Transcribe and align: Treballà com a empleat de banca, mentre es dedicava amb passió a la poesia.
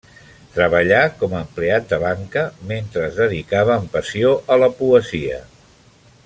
Treballà 0.53 1.01
com 1.19 1.35
a 1.35 1.41
empleat 1.47 1.85
de 1.91 1.99
banca, 2.03 2.45
mentre 2.71 3.05
es 3.11 3.21
dedicava 3.21 3.77
amb 3.77 3.93
passió 3.99 4.33
a 4.57 4.59
la 4.65 4.71
poesia. 4.83 5.39